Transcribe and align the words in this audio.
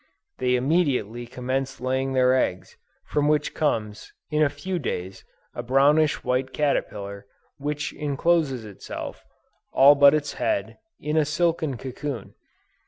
They 0.39 0.55
immediately 0.55 1.27
commence 1.27 1.79
laying 1.79 2.13
their 2.13 2.33
eggs, 2.33 2.75
from 3.05 3.27
which 3.27 3.53
comes, 3.53 4.11
in 4.31 4.41
a 4.41 4.49
few 4.49 4.79
days, 4.79 5.23
a 5.53 5.61
brownish 5.61 6.23
white 6.23 6.53
caterpillar, 6.53 7.27
which 7.59 7.93
encloses 7.93 8.65
itself, 8.65 9.23
all 9.71 9.93
but 9.93 10.15
its 10.15 10.33
head, 10.33 10.79
in 10.99 11.17
a 11.17 11.23
silken 11.23 11.77
cocoon. 11.77 12.33